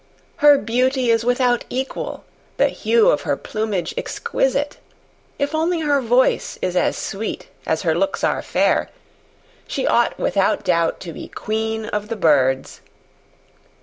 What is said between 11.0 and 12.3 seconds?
to be Queen of the